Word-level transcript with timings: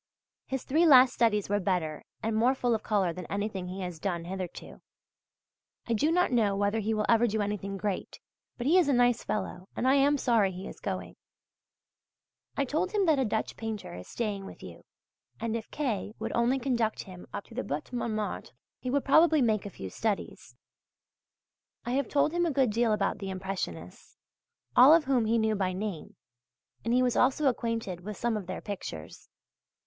His 0.47 0.63
three 0.63 0.87
last 0.87 1.13
studies 1.13 1.47
were 1.47 1.59
better 1.59 2.03
and 2.23 2.35
more 2.35 2.55
full 2.55 2.73
of 2.73 2.81
colour 2.81 3.13
than 3.13 3.27
anything 3.27 3.67
he 3.67 3.81
has 3.81 3.99
done 3.99 4.25
hitherto. 4.25 4.81
I 5.85 5.93
do 5.93 6.11
not 6.11 6.31
know 6.31 6.55
whether 6.55 6.79
he 6.79 6.91
will 6.91 7.05
ever 7.07 7.27
do 7.27 7.39
anything 7.39 7.77
great, 7.77 8.19
but 8.57 8.65
he 8.65 8.79
is 8.79 8.89
a 8.89 8.93
nice 8.93 9.23
fellow, 9.23 9.67
and 9.75 9.87
I 9.87 9.93
am 9.93 10.17
sorry 10.17 10.51
he 10.53 10.67
is 10.67 10.79
going. 10.79 11.17
I 12.57 12.65
told 12.65 12.93
him 12.93 13.05
that 13.05 13.19
a 13.19 13.25
Dutch 13.25 13.55
painter 13.55 13.93
is 13.93 14.07
staying 14.07 14.47
with 14.47 14.63
you, 14.63 14.85
and 15.39 15.55
if 15.55 15.69
K. 15.69 16.15
would 16.17 16.31
only 16.33 16.57
conduct 16.57 17.03
him 17.03 17.27
up 17.31 17.43
to 17.45 17.53
the 17.53 17.63
Butte 17.63 17.93
Montmartre, 17.93 18.53
he 18.79 18.89
would 18.89 19.05
probably 19.05 19.43
make 19.43 19.67
a 19.67 19.69
few 19.69 19.91
studies. 19.91 20.55
I 21.85 21.91
have 21.91 22.07
told 22.09 22.31
him 22.31 22.47
a 22.47 22.51
good 22.51 22.71
deal 22.71 22.91
about 22.91 23.19
the 23.19 23.29
Impressionists, 23.29 24.17
all 24.75 24.95
of 24.95 25.05
whom 25.05 25.25
he 25.25 25.37
knew 25.37 25.53
by 25.53 25.73
name, 25.73 26.15
and 26.83 26.91
he 26.91 27.03
was 27.03 27.15
also 27.15 27.45
acquainted 27.45 28.01
with 28.01 28.17
some 28.17 28.35
of 28.35 28.47
their 28.47 28.61
pictures. 28.61 29.29